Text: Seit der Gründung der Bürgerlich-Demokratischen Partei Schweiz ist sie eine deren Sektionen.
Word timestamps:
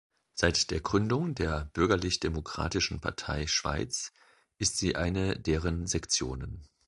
Seit 0.33 0.71
der 0.71 0.79
Gründung 0.79 1.35
der 1.35 1.69
Bürgerlich-Demokratischen 1.73 3.01
Partei 3.01 3.45
Schweiz 3.45 4.11
ist 4.57 4.79
sie 4.79 4.95
eine 4.95 5.39
deren 5.39 5.85
Sektionen. 5.85 6.67